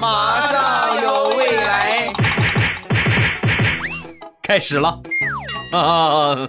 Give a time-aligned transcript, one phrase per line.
[0.00, 2.12] 马上有未来，
[4.42, 5.00] 开始了。
[5.72, 6.48] 啊！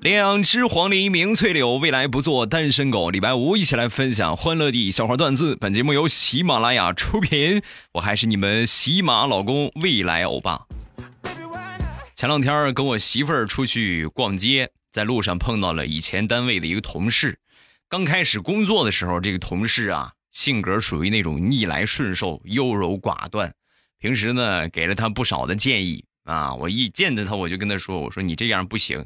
[0.00, 3.10] 两只黄鹂鸣翠柳，未来不做单身狗。
[3.10, 5.56] 礼拜五一起来分享欢乐的笑话段子。
[5.56, 7.62] 本节目由喜马拉雅出品，
[7.94, 10.62] 我还是你们喜马老公未来欧巴。
[12.14, 17.39] 前两天跟我媳妇儿出去逛街，在路上碰到了以前单位的一个同事。
[17.90, 23.52] 刚开始工作的时候，这个同事啊，性格属于那种逆来顺受、优柔寡断。
[23.98, 26.54] 平时呢，给了他不少的建议啊。
[26.54, 29.04] 我一见着他，我就跟他说：“我说你这样不行。”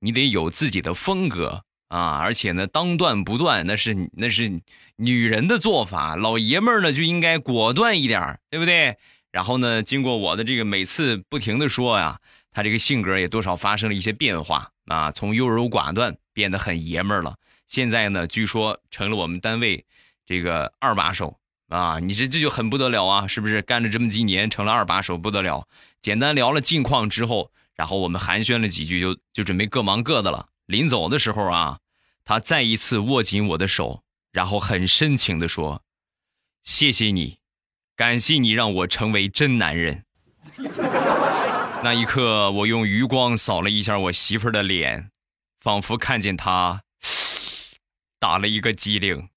[0.00, 4.60] 你得有自己的风格啊，而且呢，当断不断，那是那是
[4.96, 8.98] 女人的做法，老爷们儿呢就应该果断一点，对不对？
[9.32, 12.20] 然后呢，经过我的这个每次不停的说呀，
[12.52, 17.34] 他这个性格也多少发生了一些变化啊，从优柔寡断变得很爷们儿了。
[17.66, 19.84] 现在呢，据说成了我们单位
[20.24, 21.38] 这个二把手
[21.68, 23.62] 啊，你这这就很不得了啊，是不是？
[23.62, 25.66] 干了这么几年，成了二把手，不得了。
[26.00, 27.50] 简单聊了近况之后。
[27.76, 30.48] 然后我们寒暄了几句，就就准备各忙各的了。
[30.64, 31.80] 临走的时候啊，
[32.24, 35.82] 他再一次握紧我的手，然后很深情地说
[36.64, 37.36] ：“谢谢你，
[37.94, 40.06] 感谢你让我成为真男人。
[41.84, 45.10] ”那一刻，我用余光扫了一下我媳妇儿的脸，
[45.60, 46.82] 仿佛看见她
[48.18, 49.28] 打了一个激灵。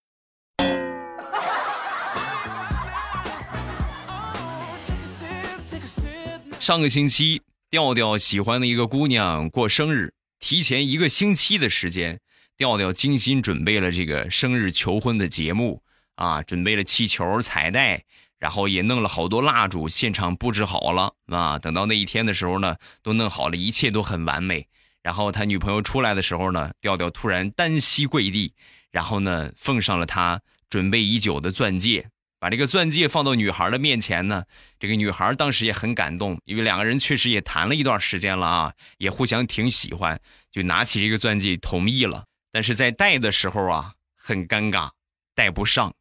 [6.59, 7.41] 上个星期。
[7.71, 12.19] 调调喜欢的一个姑娘过生日，提前一个星期的时间，
[12.57, 15.83] 调调精心准备了这个生日求婚的节目
[16.15, 18.05] 啊，准备了气球、彩带，
[18.39, 21.59] 然后也弄了好多蜡烛，现场布置好了啊。
[21.59, 24.67] 等到那一天的时候呢，都弄好了，一切都很完美。
[25.01, 28.53] 然后他女朋友出来的时候呢，调调突然单膝跪地，
[28.91, 32.09] 然后呢，奉上了他准备已久的钻戒。
[32.41, 34.45] 把这个钻戒放到女孩的面前呢，
[34.79, 40.17] 这个女孩当时也很感动，因为两个人确实也谈了一段时间了啊，也互相挺喜欢，
[40.49, 42.23] 就拿起这个钻戒同意了。
[42.51, 44.91] 但是在戴的时候啊，很尴尬，
[45.35, 45.93] 戴不上，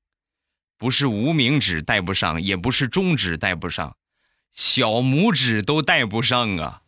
[0.78, 3.96] 不是无名指戴不上，也不是中指戴不上，
[4.52, 6.82] 小拇指都戴不上啊。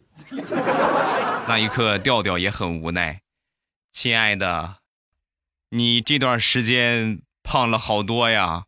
[1.50, 3.22] 那一刻，调调也很无奈，
[3.90, 4.76] 亲爱的，
[5.70, 8.66] 你这段时间胖了好多呀。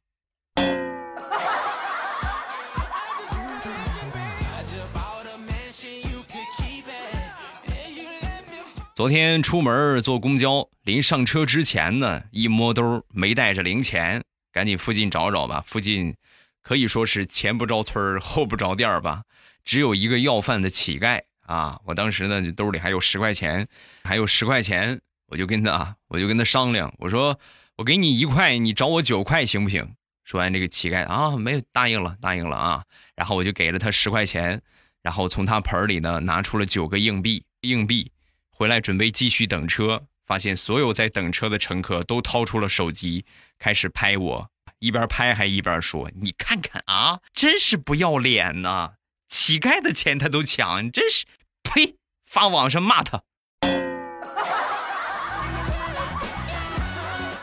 [8.96, 15.62] 昨天出门坐公交，临上车之前呢，一摸兜没带着零钱，赶紧附近找找吧。
[15.64, 16.16] 附近
[16.60, 19.22] 可以说是前不着村后不着店吧，
[19.64, 21.80] 只有一个要饭的乞丐啊。
[21.84, 23.66] 我当时呢，兜里还有十块钱，
[24.04, 27.38] 还有十块钱，我就跟他，我就跟他商量，我说
[27.76, 29.94] 我给你一块，你找我九块行不行？
[30.24, 32.84] 说完，这个乞丐啊，没有答应了，答应了啊。
[33.16, 34.62] 然后我就给了他十块钱，
[35.02, 38.10] 然后从他盆里呢拿出了九个硬币，硬币。
[38.54, 43.24] 回来准备继续等车，发现所有在等车的乘客都掏出了手机，
[43.58, 44.48] 开始拍我，
[44.78, 48.92] 一边拍还一边说：“你看看啊，真是不要脸呐！
[49.26, 51.24] 乞丐的钱他都抢，真是，
[51.62, 51.96] 呸！
[52.26, 53.22] 发网上骂他。”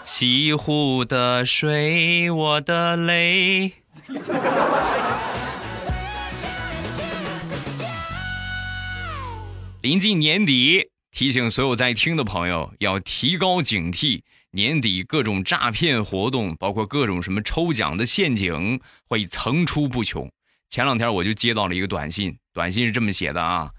[0.03, 3.73] 西湖的水，我的泪。
[9.81, 10.89] 临近年底。
[11.11, 14.21] 提醒所有在听的朋友要提高警惕，
[14.51, 20.31] 年底各种诈骗活动，包括各种什么抽奖的陷阱会层出不穷。
[20.69, 23.71] 前两天我就接到了一个短信，短信是这么写的啊：“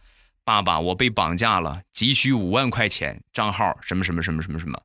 [0.50, 4.82] 爸爸，我被绑架了，急需五万块钱，账号什么什么什么什么什么，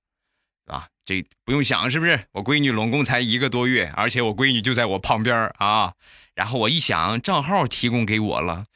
[0.68, 2.28] 啊，这不用想是不是？
[2.34, 5.94] 我闺女拢共才一个多月，而且我闺女就在我旁边啊。
[6.36, 8.68] 然后我一想，账号提供给我了，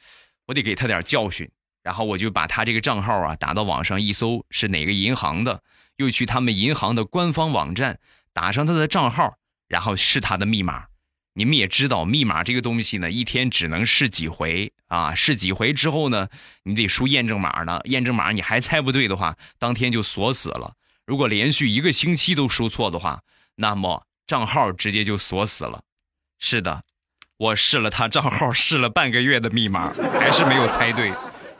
[0.46, 1.48] 我得给他点教训。”
[1.84, 5.62] 然后我就把他这个账号啊打到网上一搜是哪个银行的，
[5.96, 8.00] 又去他们银行的官方网站
[8.32, 10.89] 打上他的账号，然后试他的密码。
[11.34, 16.28] 你们也知道，密码这个东西呢，一天只能试几回啊，试几回之后呢，
[16.64, 20.74] 你得输验证码呢，验证码你还猜不对的话，当天就锁死了。
[21.06, 23.22] 如果连续一个星期都输错的话，
[23.56, 25.82] 那么账号直接就锁死了。
[26.38, 26.84] 是的，
[27.36, 31.12] 我试了他账号，试了半个月的密码，还是没有猜对。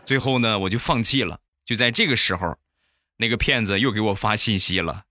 [0.05, 1.41] 最后呢，我就放弃了。
[1.65, 2.59] 就在这个时候，
[3.19, 5.05] 那个骗子又给我发信息了：“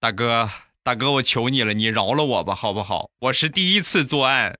[0.00, 0.50] 大哥，
[0.84, 3.10] 大哥，我求你了，你饶了我吧，好不好？
[3.20, 4.58] 我是第一次作案，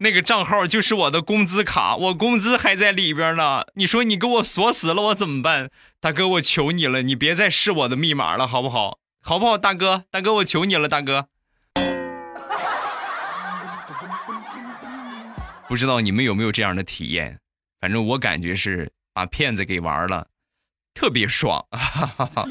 [0.00, 3.62] 那个账号就是我的工资卡，我工资还在里边呢。
[3.74, 5.70] 你说你给我锁死了，我怎么办？
[6.00, 8.98] 大哥，我求你了，你别再试我的密码了，好不好？
[9.22, 10.02] 好不好，大哥？
[10.10, 11.28] 大哥，我求你了，大哥。
[15.68, 17.38] 不知道你们有没有这样的体验？
[17.80, 20.26] 反正我感觉是把骗子给玩了，
[20.92, 21.64] 特别爽。
[21.70, 22.48] 哈哈哈哈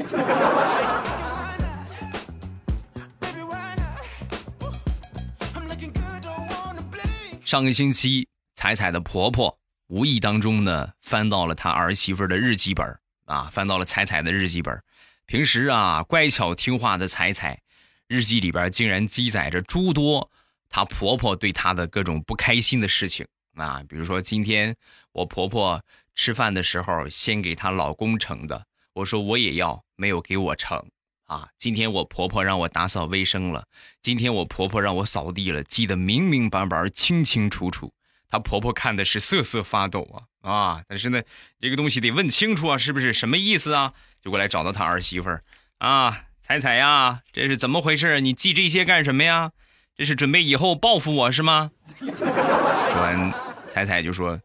[7.45, 14.81] 上个星期，彩彩的婆婆无意当中呢翻到了她儿媳妇的日记本啊，翻到了彩彩的日记本。
[15.27, 17.61] 平时啊乖巧听话的彩彩，
[18.07, 20.31] 日记里边竟然记载着诸多
[20.69, 24.75] 她婆婆对她的各种不开心的事情啊，比如说今天
[25.11, 25.79] 我婆婆
[26.15, 30.83] 吃饭的时候先给她老公盛的，我说我也要，没有给我盛。
[31.25, 33.65] 啊，今天我婆婆让我打扫卫生了，
[34.01, 37.91] 今天我婆婆让我扫地了，记得明明白白、清清楚楚。
[38.29, 40.83] 她婆婆看的是瑟瑟发抖啊啊！
[40.87, 41.21] 但是呢，
[41.59, 43.93] 这个东西得问清楚啊，是不是什么意思啊？
[44.21, 45.41] 就过来找到她儿媳妇儿
[45.79, 48.21] 啊，彩彩呀，这是怎么回事？
[48.21, 49.51] 你记这些干什么呀？
[49.95, 51.71] 这是准备以后报复我是吗？
[51.95, 53.33] 说完，
[53.69, 54.39] 彩彩就说：“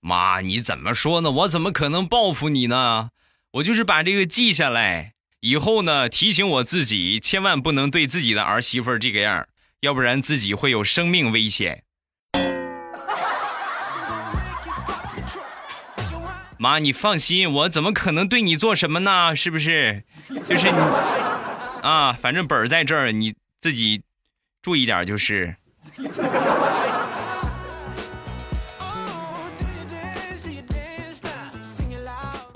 [0.00, 1.30] 妈，你怎么说呢？
[1.30, 3.10] 我怎么可能报复你呢？
[3.52, 9.46] 我就是把这个记下来。”以后呢，提醒我自己，千万不能对自己的儿媳妇这个样，
[9.80, 11.82] 要不然自己会有生命危险。
[16.58, 19.36] 妈，你放心，我怎么可能对你做什么呢？
[19.36, 20.02] 是不是？
[20.48, 20.78] 就是你
[21.82, 24.02] 啊，反正本儿在这儿，你自己
[24.62, 25.54] 注意点就是。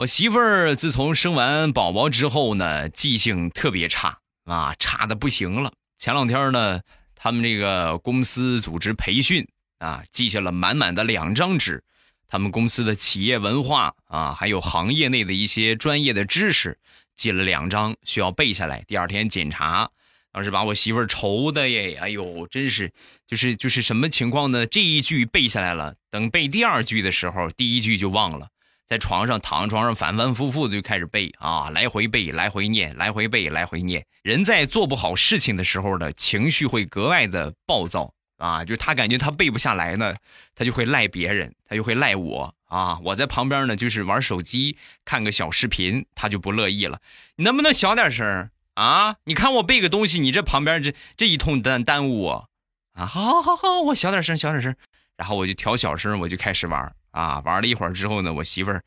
[0.01, 5.75] 我媳妇儿自从生完宝宝之后呢，记性特别差啊，差的不行了。
[5.99, 6.81] 前两天呢，
[7.15, 9.47] 他们这个公司组织培训
[9.79, 11.85] 啊，记下了满满的两张纸，
[12.27, 16.79] 他们公司的企业文化啊，还有行业内的一些专业的知识，
[17.15, 18.83] 记了两张，需要背下来。
[18.89, 19.91] 第二天检查，
[20.33, 22.91] 当时把我媳妇儿愁的耶，哎呦，真是，
[23.29, 24.65] 就是就是什么情况呢？
[24.65, 28.49] 这一句背下来了，等背第二句的时候，第一句就忘了。
[28.91, 34.05] 在床上躺床上反反复复的就开始背啊，来回背，来回念，来回背，来回念。
[34.25, 40.17] 人在做不好事情的时候呢，情绪会格外的暴躁啊，就他感觉他背不下来呢，
[40.57, 42.99] 他就会赖别人，他就会赖我啊。
[43.05, 46.99] 我在旁边呢，就是玩手机看个小视频，他就不乐意了。
[47.37, 49.15] 你能不能小点声啊？
[49.23, 52.49] 你看我背个东西，你这旁边这这一通耽耽误我
[52.95, 53.07] 啊！
[53.07, 54.75] 好好好好，我小点声，小点声。
[55.17, 56.93] 然后我就调小声，我就开始玩。
[57.11, 58.85] 啊，玩了一会儿之后呢，我媳妇儿，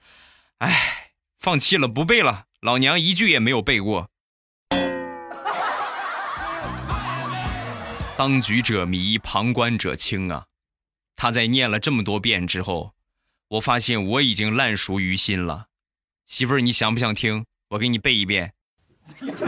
[0.60, 2.46] 哎，放弃了，不背了。
[2.62, 4.10] 老娘一句也没有背过。
[8.16, 10.46] 当局者迷，旁观者清啊。
[11.16, 12.94] 他在念了这么多遍之后，
[13.50, 15.68] 我发现我已经烂熟于心了。
[16.25, 17.46] 媳妇儿，你想不想听？
[17.70, 18.54] 我给你背一遍。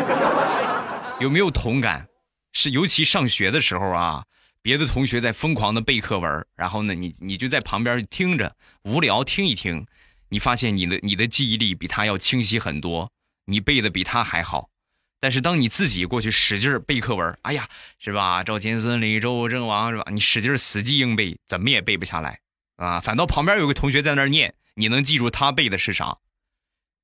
[1.22, 2.08] 有没有同感？
[2.52, 4.26] 是尤其上学的时候啊。
[4.66, 9.86] 别的同学在疯狂的背课文，然后呢，你你就在旁边听着，无聊听一听，
[10.30, 13.12] 你发现你的你的记忆力比他要清晰很多，
[13.46, 14.72] 你背的比他还好。
[15.20, 17.68] 但是当你自己过去使劲背课文，哎呀，
[18.00, 18.44] 是吧？
[18.44, 20.08] 赵钱孙李周郑王是吧？
[20.10, 22.40] 你使劲死记硬背，怎么也背不下来
[22.78, 23.00] 啊！
[23.00, 26.18] 反倒旁边有个同学在那念，你能记住他背的是啥？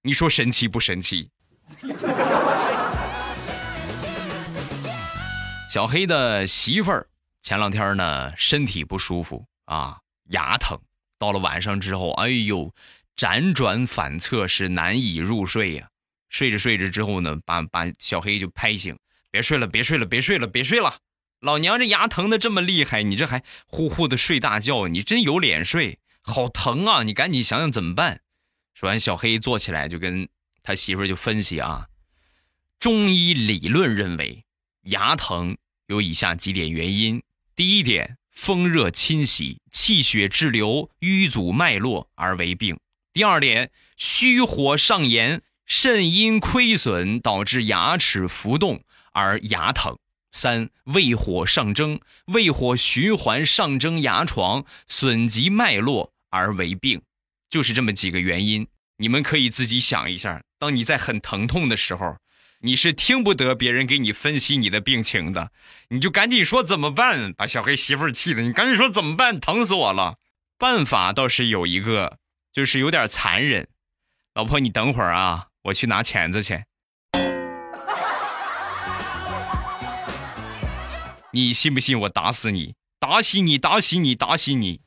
[0.01, 1.29] 你说神奇不神奇？
[5.69, 7.07] 小黑的媳妇儿。
[7.41, 9.99] 前两天呢，身体不舒服啊，
[10.29, 10.79] 牙疼。
[11.17, 12.73] 到了晚上之后，哎呦，
[13.15, 15.89] 辗转反侧是难以入睡呀。
[16.29, 18.97] 睡着睡着之后呢，把把小黑就拍醒，
[19.29, 20.99] 别睡了，别睡了，别睡了，别睡了。
[21.39, 25.99] 老娘这牙疼的这么厉害，你这还呼呼的睡大觉，你真有脸睡？
[26.21, 27.01] 好疼啊！
[27.03, 28.21] 你赶紧想想怎么办。
[28.75, 30.29] 说完，小黑坐起来就跟
[30.61, 31.87] 他媳妇就分析啊，
[32.79, 34.45] 中医理论认为，
[34.83, 37.21] 牙疼有以下几点原因。
[37.61, 42.79] 第一点，风热侵袭，气血滞留，瘀阻脉络而为病。
[43.13, 48.81] 第二点，虚火上炎，肾阴亏损，导致牙齿浮动
[49.13, 49.95] 而牙疼。
[50.31, 57.03] 三，胃火上蒸，胃火循环上蒸牙床，损及脉络而为病。
[57.47, 60.41] 就是这么几个原因，你们可以自己想一下。
[60.57, 62.17] 当你在很疼痛的时候。
[62.63, 65.51] 你是听不得别人给你分析你的病情的，
[65.89, 67.33] 你就赶紧说怎么办？
[67.33, 69.39] 把小黑媳妇气的，你赶紧说怎么办？
[69.39, 70.17] 疼死我了！
[70.59, 72.19] 办法倒是有一个，
[72.53, 73.67] 就是有点残忍。
[74.35, 76.63] 老婆，你等会儿啊，我去拿钳子去。
[81.33, 82.75] 你信不信我打死你？
[82.99, 83.57] 打死你！
[83.57, 84.13] 打死你！
[84.13, 84.81] 打死你！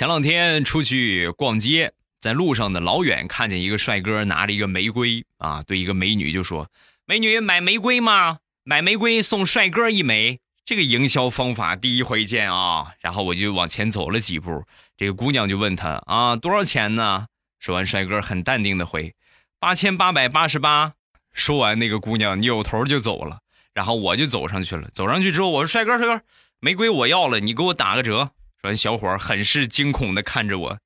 [0.00, 1.92] 前两天出去逛街，
[2.22, 6.70] 在路上呢，老远看见一个帅哥拿着一个玫瑰啊，对一个美女就说
[7.04, 8.38] ：“美女买玫瑰吗？
[8.64, 12.94] 买玫瑰送帅哥一枚。”这个营销方法第一回见啊！
[13.00, 14.64] 然后我就往前走了几步，
[14.96, 17.26] 这个姑娘就问他啊，多少钱呢？
[17.58, 19.14] 说完，帅哥很淡定的回
[19.60, 20.94] ：“八千八百八十八。”
[21.34, 23.40] 说完，那个姑娘扭头就走了。
[23.74, 26.22] 然后我就走上去了，走上去之后，我说：“帅哥，帅哥，
[26.58, 28.30] 玫瑰我要了，你给我打个折。”
[28.62, 30.78] 说，小伙儿很是惊恐的看着我。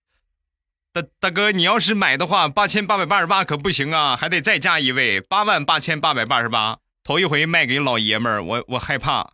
[0.92, 6.78] 大大哥，你要是买的话，八千八百八十八可不行啊，还得再加一位，八万八千八百八十八。
[7.02, 9.32] 头一回卖给老爷们儿，我我害怕。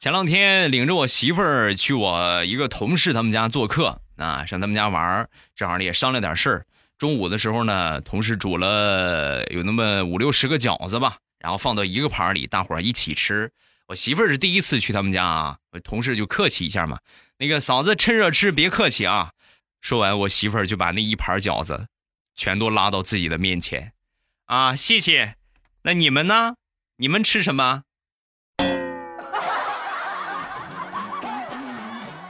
[0.00, 6.66] 前两天领着我媳妇儿去我一个同事他们家做客啊，上他们家玩儿，正好也商量点事儿。
[7.00, 11.16] 中午的时候呢，同事煮了有那么五六十个饺子吧。
[11.38, 13.50] 然后放到一个盘里，大伙儿一起吃。
[13.86, 16.98] 我媳妇儿是第一次去他们家啊，同事就客气一下嘛。
[17.38, 19.32] 那个嫂子趁热吃，别客气啊。
[19.80, 21.86] 说完，我媳妇儿就把那一盘饺子
[22.36, 23.94] 全都拉到自己的面前，
[24.44, 25.36] 啊，谢谢。
[25.84, 26.56] 那你们呢？
[26.98, 27.84] 你们吃什么？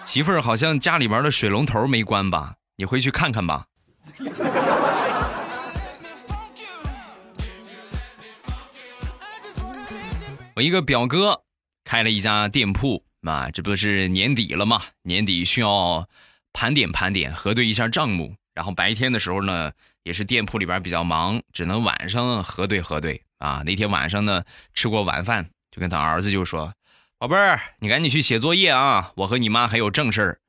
[0.05, 2.55] 媳妇儿好像家里边的水龙头没关吧？
[2.77, 3.67] 你回去看看吧。
[10.57, 11.42] 我一个表哥
[11.85, 14.83] 开了一家店铺啊，这不是年底了嘛？
[15.02, 16.09] 年底需要
[16.52, 18.35] 盘点盘点，核对一下账目。
[18.52, 23.62] 然后白天的时候呢，也是店铺里边比较忙，只能晚上核对核对啊。
[23.64, 26.75] 那天晚上呢，吃过晚饭，就跟他儿子就说
[27.16, 30.40] ：“宝贝儿，你赶紧去写作业啊，我和你妈还有正事儿。”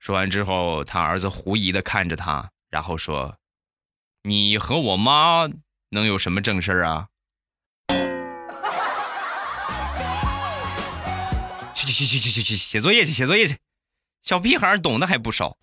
[0.00, 3.36] 说完之后，他儿子狐疑的看着他，然后说
[4.24, 5.46] ：“你和我妈
[5.90, 7.08] 能有什么正事儿啊？”
[11.74, 13.58] 去去去去去去写作业去写作业去，
[14.22, 15.58] 小屁孩懂得还不少。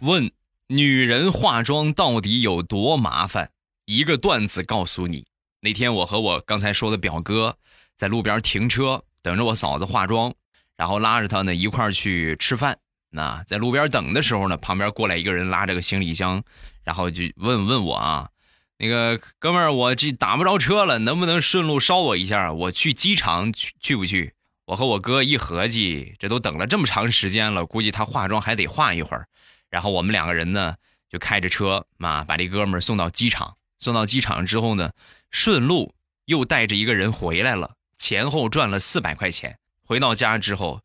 [0.00, 0.32] 问
[0.66, 3.52] 女人化妆到底有多麻烦？
[3.84, 5.24] 一个段子告诉你。
[5.60, 7.56] 那天我和我刚才说的表哥
[7.96, 10.34] 在路边停车，等着我嫂子化妆，
[10.76, 12.78] 然后拉着他呢一块儿去吃饭。
[13.10, 16.42] 那在路边等的时候呢，旁边过来一个人拉着个行李箱，
[16.82, 18.28] 然后就问问我啊。
[18.76, 22.52] 那个哥们儿，我这打不着车了，能不能顺路捎我一下？
[22.52, 24.34] 我去机场去去不去？
[24.66, 29.28] 我和我哥一合计，这都等了这么长时间了，估计他化妆还得化一会儿。
[29.70, 30.74] 然后我们两个人呢，
[31.08, 33.56] 就开着车嘛，把这哥们儿送到机场。
[33.78, 34.90] 送到机场之后呢，
[35.30, 39.58] 顺路又带着一个人回来了，前后赚了四百块钱。
[39.84, 40.80] 回到家之后，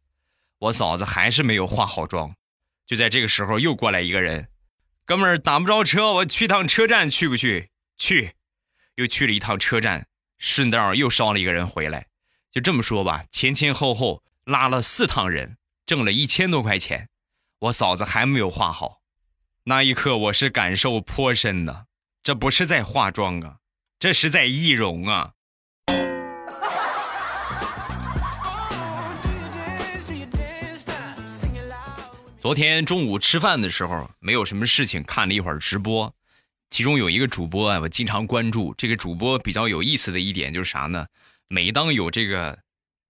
[0.60, 2.36] 我嫂子还是没有化好妆。
[2.86, 4.50] 就在这个时候，又过来一个人，
[5.06, 7.70] 哥们儿打不着车，我去趟车站去不去？
[7.98, 8.34] 去，
[8.96, 12.08] 又去了一趟车站，顺道又捎了一个人回来。
[12.52, 17.10] 就这么说吧，前前后后拉了四趟人，挣了一千多块钱。
[17.60, 19.02] 我嫂子还没有化好，
[19.66, 21.86] 那一刻我是感受颇深的。
[22.24, 23.58] 这不是在化妆啊，
[23.98, 25.34] 这是在易容啊。
[32.40, 36.16] 昨天中午吃饭的时候，没有什么事情，看了一会儿直播。
[36.70, 38.74] 其中有一个主播啊，我经常关注。
[38.78, 41.08] 这个主播比较有意思的一点就是啥呢？
[41.50, 42.58] 每当有这个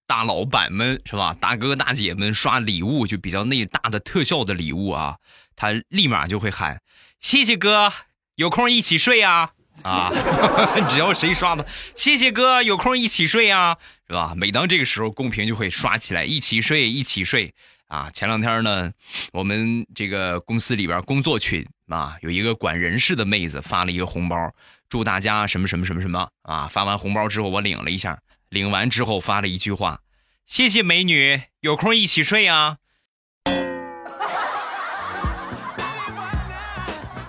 [0.08, 5.18] 大老板们是吧，大哥大姐们刷礼物，就比较那大的特效的礼物啊，
[5.56, 6.82] 他立马就会喊
[7.22, 7.94] ：“谢谢哥，
[8.34, 9.52] 有空一起睡啊！”
[9.86, 10.12] 啊，
[10.90, 13.78] 只要谁刷的“谢谢哥，有空一起睡啊”，
[14.10, 14.34] 是吧？
[14.36, 17.54] 每当这个时候，公屏就会刷起来“一起睡，一起睡”。
[17.90, 18.92] 啊，前两天呢，
[19.34, 24.54] 我们这个公司里边工作群啊，有一个管人事的妹子发了一个红包，
[24.88, 26.68] 祝大家什么什么什么什么啊。
[26.68, 28.20] 发完红包之后，我领了一下，
[28.50, 30.02] 领完之后发了一句话
[30.46, 32.78] ：“谢谢美女，有空一起睡啊。”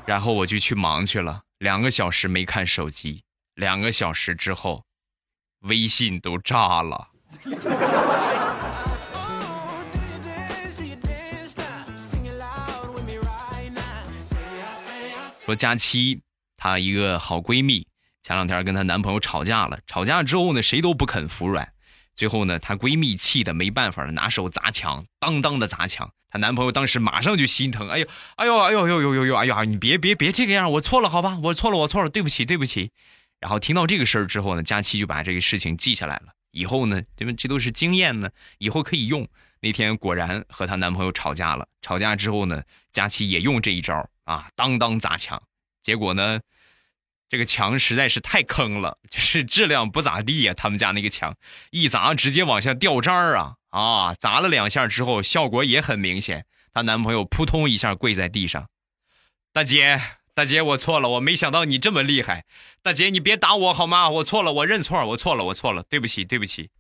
[0.04, 3.24] 然后我就去忙去了，两个小时没看手机，
[3.54, 4.84] 两个小时之后，
[5.60, 7.08] 微信都炸了。
[15.50, 16.20] 说佳期，
[16.56, 17.84] 她一个好闺蜜，
[18.22, 19.80] 前两天跟她男朋友吵架了。
[19.84, 21.72] 吵架之后呢，谁都不肯服软。
[22.14, 26.08] 最后呢，她闺蜜气的没办法了，拿手砸墙，当当的砸墙。
[26.30, 32.92] 她男朋友当时马上就心疼，哎呦，哎呦，哎呦，呦呦呦呦，哎呀，你别别别这个样，我错了，好吧，我错了，我错了，对不起，对不起。
[33.40, 36.26] 然后听到这个事儿之后呢，佳期就把这个事情记下来了。
[36.52, 39.26] 以后呢，因为这都是经验呢，以后可以用。
[39.62, 44.08] 那天果然和她男朋友吵架了，吵架之后呢，佳期也用这一招。
[44.30, 44.48] 啊！
[44.54, 45.42] 当当砸墙，
[45.82, 46.40] 结果呢，
[47.28, 50.54] 这个墙实在是太坑了，就是质量不咋地呀。
[50.54, 51.34] 他们家那个墙
[51.70, 54.14] 一砸直接往下掉渣儿啊啊！
[54.14, 56.46] 砸了两下之后，效果也很明显。
[56.72, 58.68] 她男朋友扑通一下跪在地上，
[59.52, 60.00] 大姐，
[60.32, 62.44] 大姐，我错了，我没想到你这么厉害。
[62.84, 64.08] 大姐，你别打我好吗？
[64.10, 66.70] 我错了，我认错，我错了，我错了，对不起，对不起。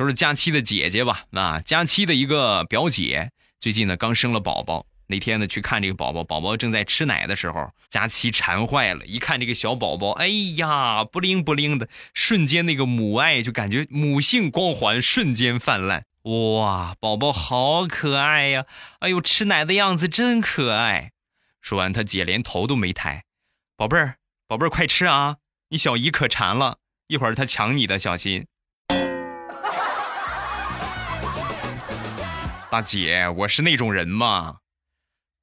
[0.00, 3.32] 说是佳期的姐姐吧，啊，佳期的一个表姐。
[3.58, 4.86] 最近呢，刚生了宝宝。
[5.08, 9.04] 那天呢，去看这个宝宝，宝宝正在吃奶的时候，佳琪馋坏了。
[9.04, 10.26] 一看这个小宝宝，哎
[10.56, 16.06] 呀，不灵不灵的，瞬间那个母爱就感觉母性光环瞬间泛滥。
[16.22, 18.64] 哇，宝宝好可爱呀！
[19.00, 21.12] 哎呦，吃奶的样子真可爱。
[21.60, 23.24] 说完，他姐连头都没抬。
[23.76, 24.16] 宝贝儿，
[24.46, 25.36] 宝贝儿，快吃啊！
[25.68, 26.78] 你小姨可馋了，
[27.08, 28.46] 一会儿她抢你的，小心。
[32.70, 34.58] 大姐，我是那种人吗？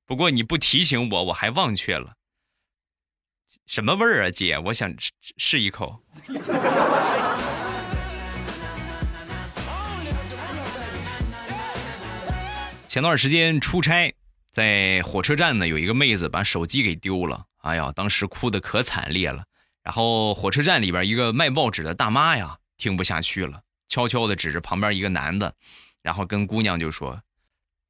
[0.06, 2.14] 不过你不提醒我，我还忘却了。
[3.66, 4.58] 什么味儿啊，姐？
[4.58, 6.02] 我想试试一口。
[12.88, 14.16] 前段时间出差，
[14.50, 17.44] 在火车站呢，有一个妹子把手机给丢了。
[17.58, 19.44] 哎呀，当时哭的可惨烈了。
[19.84, 25.54] 然后火车站里边一个卖报纸的大妈呀，听不下去了，悄悄的指着旁边一个男的。
[26.04, 27.22] 然后跟姑娘就说：“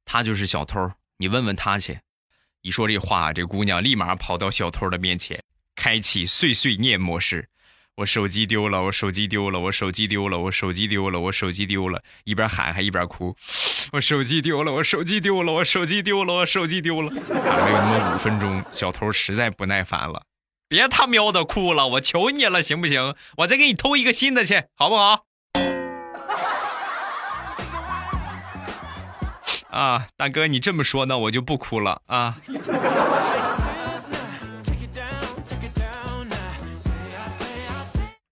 [0.04, 2.00] 他就是小偷，你问问他去。”
[2.62, 5.44] 一说这话，这姑娘立马跑到小偷的面前，
[5.76, 7.48] 开启碎碎念模式
[7.98, 13.36] ：“我手机丢了，我手机丢了，我手机丢了，我手机丢了，我手机丢了。”一边喊还一边哭
[13.92, 20.24] ：“我手机丢了，我手机丢了，我手机丢了，我手机丢了。”喊了有那么五分钟，小偷实在不耐烦了
[20.68, 23.14] ：“别他喵的哭了，我求你了，行不行？
[23.38, 25.26] 我再给你偷一个新的去，好不好？”
[29.70, 32.34] 啊，大哥，你这么说，呢我就不哭了啊。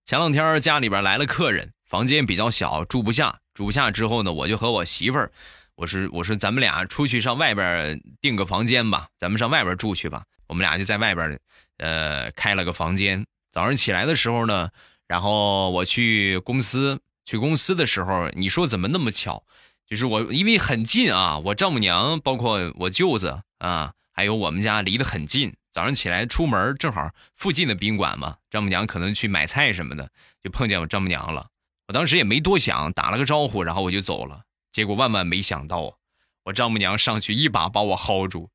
[0.05, 3.39] 前两天家里边来了客人，房间比较小，住不下。
[3.53, 5.31] 住不下之后呢，我就和我媳妇儿，
[5.75, 10.23] 我说我说咱们俩出去上外边订个房间吧，咱们上外边住去吧。
[10.47, 11.39] 我们俩就在外边，
[11.77, 13.25] 呃，开了个房间。
[13.51, 14.69] 早上起来的时候呢，
[15.07, 19.43] 然后我去公司，去公司的时候，你说怎么那么巧？
[19.87, 25.55] 就是我，因为很近啊，我丈母娘，包括我舅子啊，还有我们家离得很近。
[25.71, 30.09] 早上起来出门，正好附近的宾馆嘛，丈母娘可能去买菜什么的，
[30.43, 31.47] 就碰见我丈母娘了。
[31.87, 34.41] 我当时也没多想，打了个招呼，然后我就走了。
[34.73, 35.97] 结果万万没想到，
[36.45, 38.49] 我丈母娘上去一把把我薅住：“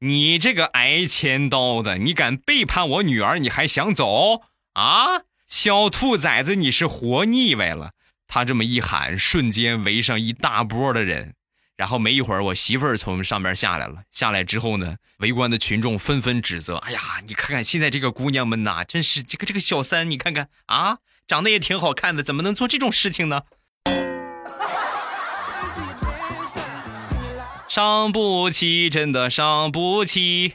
[0.00, 5.24] 你这个挨千刀的，你敢背叛我女儿，你还想走啊？
[5.46, 7.92] 小兔崽子，你是活腻歪了！”
[8.32, 11.34] 他这么一喊，瞬间围上一大波的人，
[11.76, 14.04] 然后没一会儿，我媳妇儿从上边下来了。
[14.12, 23.42] 下来之后呢，围观的群众纷纷指责：“哎呀，你看看现在这个姑娘们呐，真是这个这个小三，你看看啊，长得也挺好看的，怎么能做这种事情呢？”
[27.66, 30.54] 伤不起，真的伤不起。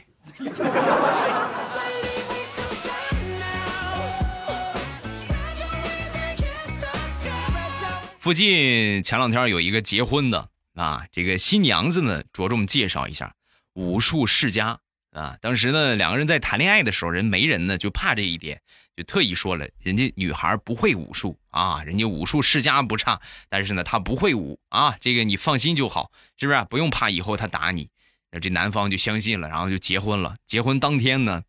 [8.26, 13.36] 附近前两天有一个结婚的啊，这个新娘子呢着重介绍一下
[13.74, 14.80] 武术世家
[15.12, 15.38] 啊。
[15.40, 18.60] 当时呢两个人在谈恋爱的时候，人媒人呢就怕这一点，
[18.96, 26.66] 就特意说了，人家女孩不会武术啊，人家武术世家不差，但是呢她不会武啊，这个你放心就好，是不是？
[26.68, 27.90] 不用怕以后她打你。
[28.42, 30.34] 这男方就相信了，然后就结婚了。
[30.48, 31.44] 结婚当天呢。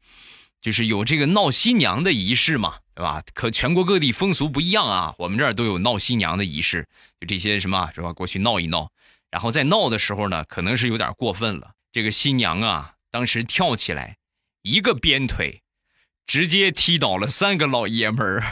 [0.61, 3.23] 就是有这个闹新娘的仪式嘛，对吧？
[3.33, 6.87] 可全国各地风俗不一样啊，我们这儿都有闹新娘的仪式，
[7.19, 8.11] 就这些什么是吧？
[8.11, 8.89] 过去闹一闹，
[9.29, 11.71] 然后在闹的时候呢，可能是有点过分了。
[11.91, 14.17] 这个新娘啊，当时跳起来，
[14.63, 15.61] 一个鞭腿，
[16.25, 18.43] 直接踢倒了三个老爷们儿。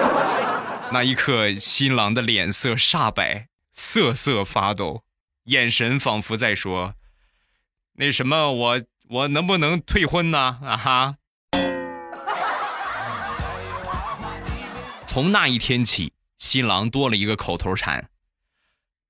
[0.92, 5.02] 那一刻，新郎的脸色煞白，瑟瑟发抖，
[5.44, 6.94] 眼神仿佛在说
[7.96, 10.58] ：“那什么，我。”我能不能退婚呢？
[10.62, 11.16] 啊哈！
[15.06, 18.08] 从那一天起，新郎多了一个口头禅：“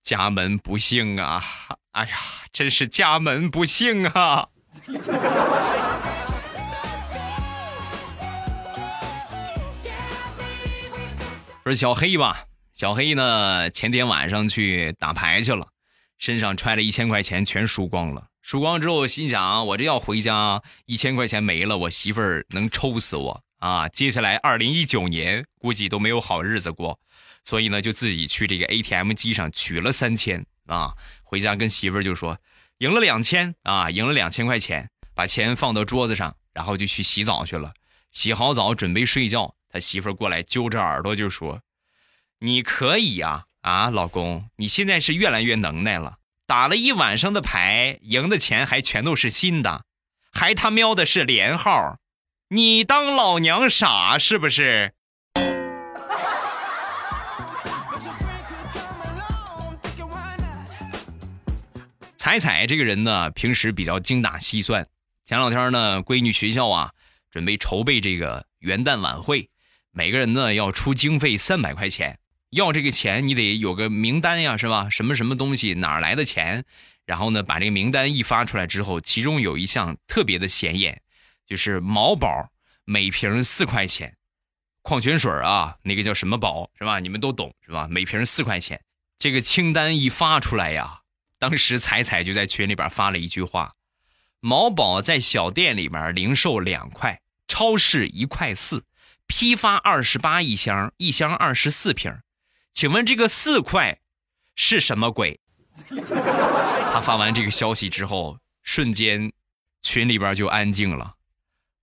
[0.02, 1.44] 家门不幸啊！”
[1.92, 2.16] 哎呀，
[2.50, 4.48] 真是家门不幸啊！
[11.62, 15.68] 说小黑吧，小黑呢，前天晚上去打牌去了，
[16.18, 18.26] 身上揣了一千块钱，全输光了。
[18.44, 23.88] 输光之后，心想我这要回家，一千块钱没了，我媳妇儿能抽死我啊！
[23.88, 27.00] 接下来二零一九年估计都没有好日子过，
[27.42, 32.38] 所以呢，就自己去这个 ATM 机上取了三千啊，回家跟媳妇儿就说
[32.80, 37.72] ：“赢了两千啊，赢了两千块钱，把钱放到桌子上，然后就去洗澡去了。
[38.12, 41.62] 洗好澡准备睡觉，他媳妇儿过来揪着耳朵就说
[42.40, 49.86] ：“你可以呀，啊，老公，你现在是越来越能耐了，打了一晚上的牌，赢的钱还全都是新的，
[50.30, 51.96] 还他喵的是连号，
[52.48, 54.92] 你当老娘傻是不是？”
[62.18, 64.86] 彩彩这个人呢，平时比较精打细算。
[65.24, 66.92] 前两天呢，闺女学校啊，
[67.30, 69.48] 准备筹备这个元旦晚会，
[69.92, 72.18] 每个人呢要出经费三百块钱。
[72.54, 74.88] 要这个钱，你得有个名单呀，是吧？
[74.88, 76.64] 什么什么东西，哪来的钱？
[77.04, 81.02] 然后呢，把这个名单一发出来之后，其中有一项特别的显眼，
[81.48, 82.52] 就是毛宝
[82.84, 84.16] 每瓶四块钱，
[84.82, 87.00] 矿泉水啊，那个叫什么宝是吧？
[87.00, 87.88] 你们都懂是吧？
[87.90, 88.80] 每瓶四块钱，
[89.18, 91.00] 这个清单一发出来呀。
[91.40, 93.74] 当时彩彩就在群里边发了一句话
[94.38, 98.84] ：“毛宝在小店里面零售两块，超市一块四，
[99.26, 102.16] 批发二十八一箱，一箱二十四瓶，
[102.74, 104.00] 请问这个四块
[104.56, 105.40] 是什么鬼？”
[106.92, 109.32] 他发完这个消息之后，瞬间
[109.80, 111.14] 群里边就安静了。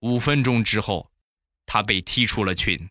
[0.01, 1.10] 五分钟之后，
[1.65, 2.89] 他被踢出了群。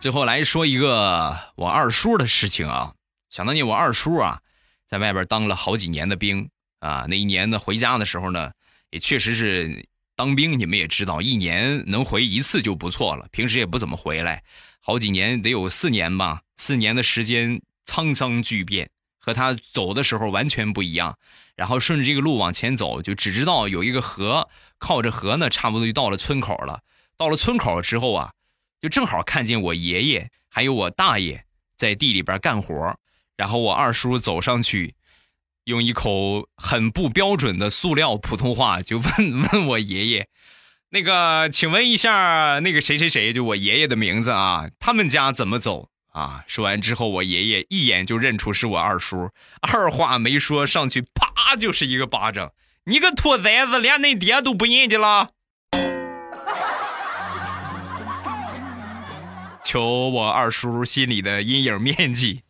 [0.00, 2.94] 最后来说一个我二叔的事情啊，
[3.28, 4.40] 想当年我二叔啊，
[4.86, 8.52] 在外边当了好几年的兵啊，那一年呢回家的时候呢，
[8.90, 14.42] 也确实是当兵，你们也知道，一年能回一次就不错了，平时也不怎么回来，
[14.80, 21.18] 好几年得有四年吧，四年的时间沧桑巨变，和他走的时候完全不一样。
[21.56, 24.48] 然后顺着这个路往前走，就只知道有一个河，
[24.78, 26.82] 靠着河呢，差不多就到了村口了。
[27.16, 28.32] 到了村口之后啊。
[28.82, 32.98] 就正好看见我爷爷还有我大爷在地里边干活，
[33.34, 34.94] 然后我二叔走上去，
[35.64, 40.28] 用一口很不标准的塑料普通话就问问我爷爷
[40.90, 49.30] ：“那个，请问一下，那个谁谁谁，就我爷爷的名字啊，他们家怎么走啊？”说完之后，我爷爷一眼就认出是我二叔，
[49.62, 52.52] 二话没说上去啪就是一个巴掌
[52.84, 55.30] ：“你个兔崽子，连恁爹都不认得了！”
[59.64, 62.42] 求我二叔心里的阴影面积。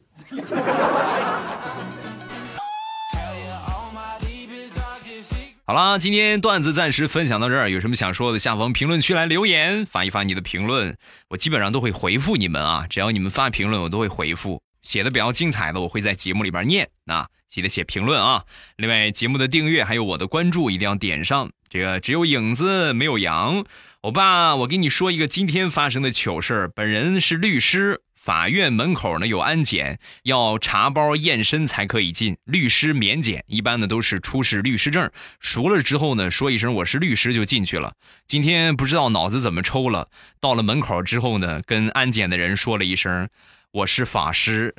[5.66, 10.94] 好啦，今天段子暂时分享到这儿，有什么想说的，下方评论区来留言，发一发你的评论，
[11.31, 12.87] 我基本上都会回复你们啊。
[12.90, 17.29] 只要你们发评论，我都会回复，写的比较精彩的，我会在节目里边念啊。
[17.48, 18.44] 记得写评论啊。
[18.77, 21.50] 另外，节目的订阅还有我的关注一定要点上。
[21.70, 23.64] 这个只有影子没有羊。
[24.03, 32.38] 欧巴，我跟你说一个今天发生的糗事本人是律师，法院门口呢有安检，要查包验身才可以进。
[32.44, 35.10] 律师免检，一般呢都是出示律师证，
[35.40, 37.92] 熟了之后呢说一声我是律师就进去了。
[38.26, 40.08] 今天不知道脑子怎么抽了，
[40.40, 43.28] 到了门口之后呢，跟安检的人说了一声
[43.72, 44.74] 我是法师，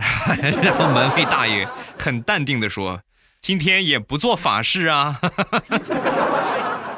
[0.64, 1.68] 然后门卫大爷
[2.00, 3.04] 很淡定的说，
[3.40, 5.22] 今天也不做法事啊。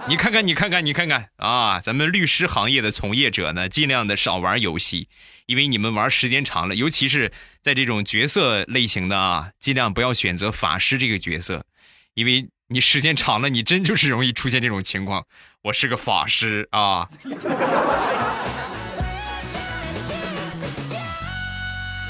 [0.09, 1.81] 你看看，你看看，你看看啊！
[1.81, 5.09] 咱们律师行业的从业者呢，尽量的少玩游戏，
[5.47, 7.31] 因为你们玩时间长了，尤其是
[7.61, 11.65] 在这种角色类型的啊，尽量不要选择法师这个角色，
[12.13, 15.25] 因为你时间长了，你真就是容易出现这种情况。
[15.63, 17.09] 我是个法师啊。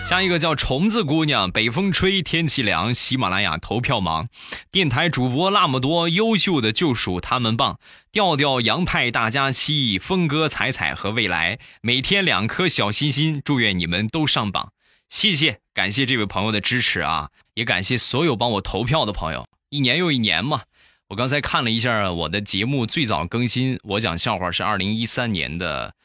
[0.07, 2.93] 下一个叫虫子姑娘，北风吹，天气凉。
[2.93, 4.29] 喜马拉雅投票忙，
[4.71, 7.77] 电台主播那么多，优秀的就数他们棒。
[8.09, 14.71] 调调、杨派、大家期，峰哥、彩彩和未来，每天两颗小心心，祝愿你们都上榜。
[15.09, 19.45] 谢谢，感谢这位朋友的支持啊，也感谢所有帮我投票的朋友。
[19.71, 20.61] 一年又一年嘛，
[21.09, 25.95] 我刚才看了一下我的节目最早更新，我讲笑话是二零一三年的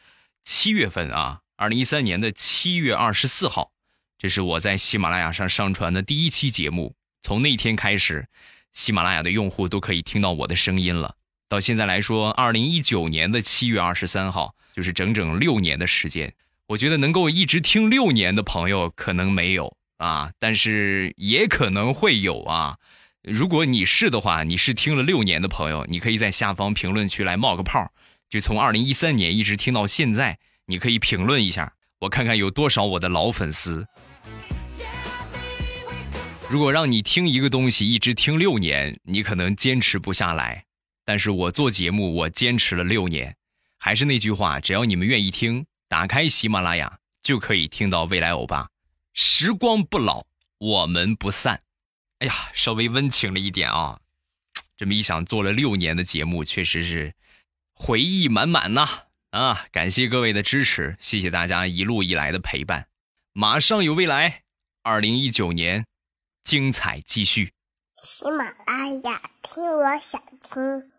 [0.43, 3.71] 七月份啊，二零一三年的七月二十四号。
[4.23, 8.29] 这是我在喜马拉雅上上传的第一期节目，从那天开始，
[8.73, 11.17] 喜马拉雅的用户都可以听到我的声音了。
[11.49, 16.33] 到现在来说，二零一九年的七月二十三号，就是整整六年的时间。
[16.69, 22.77] 我觉得能够一直听六年的朋友可能没有啊，但是也可能会有啊。
[23.25, 27.91] 如果你是的话，你是听了六年的朋友，你可以在下方评论区来冒个泡，
[28.31, 33.85] 就从二零一三年一直听到现在，你可以评论一下，我看看有多少我的老粉丝。
[36.53, 40.67] 如果让你听一个东西一直听六年，你可能坚持不下来。
[41.03, 43.35] 但是我做节目，我坚持了六年。
[43.79, 48.69] 还是那句话，只要你们愿意听，打开喜马拉雅就可以听到未来欧巴。
[49.15, 50.27] 时光不老，
[50.59, 51.63] 我们不散。
[52.19, 53.99] 哎呀，稍微温情了一点啊。
[54.77, 57.15] 这么一想，做了六年的节目，确实是
[57.73, 58.87] 回忆满满呐！
[59.31, 62.89] 啊，感谢各位的支持，谢谢大家一路以来的陪伴。
[63.33, 64.43] 马上有未来，
[64.83, 65.87] 二零一九年
[66.45, 67.55] 精彩继续。
[68.03, 70.92] 喜马拉雅，听我想听。